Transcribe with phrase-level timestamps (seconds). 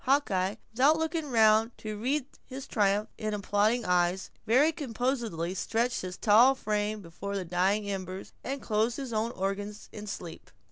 [0.05, 6.17] Hawkeye, without looking round to read his triumph in applauding eyes, very composedly stretched his
[6.17, 10.49] tall frame before the dying embers, and closed his own organs in sleep.